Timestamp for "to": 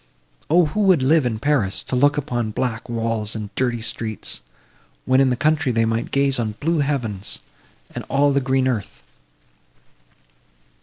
1.83-1.95